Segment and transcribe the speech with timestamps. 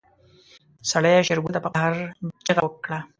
[0.91, 1.93] سړي شېرګل ته په قهر
[2.45, 2.99] چيغه کړه.